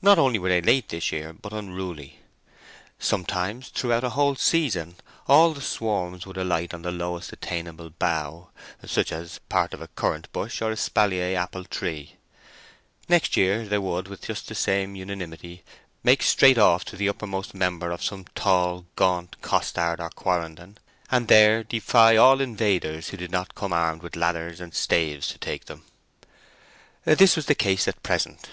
[0.00, 2.20] Not only were they late this year, but unruly.
[2.98, 4.96] Sometimes throughout a whole season
[5.28, 10.32] all the swarms would alight on the lowest attainable bough—such as part of a currant
[10.32, 12.16] bush or espalier apple tree;
[13.06, 15.62] next year they would, with just the same unanimity,
[16.02, 20.78] make straight off to the uppermost member of some tall, gaunt costard, or quarrenden,
[21.10, 25.36] and there defy all invaders who did not come armed with ladders and staves to
[25.36, 25.84] take them.
[27.04, 28.48] This was the case at present.